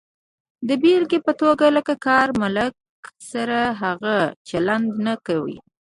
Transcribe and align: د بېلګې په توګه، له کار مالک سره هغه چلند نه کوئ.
د 0.67 0.69
بېلګې 0.81 1.19
په 1.27 1.31
توګه، 1.41 1.65
له 1.75 1.81
کار 2.05 2.27
مالک 2.39 2.73
سره 3.31 3.59
هغه 3.81 4.15
چلند 4.49 4.89
نه 5.05 5.13
کوئ. 5.27 5.55